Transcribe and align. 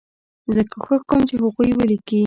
زه 0.53 0.61
کوښښ 0.71 0.99
کوم 1.09 1.21
چې 1.29 1.35
هغوی 1.41 1.69
ولیکي. 1.75 2.19